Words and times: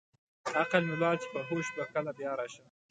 عقل 0.59 0.81
مې 0.85 0.93
ولاړ 0.95 1.15
چې 1.21 1.27
په 1.33 1.39
هوښ 1.47 1.67
به 1.75 1.83
کله 1.93 2.11
بیا 2.19 2.31
راشم. 2.39 2.67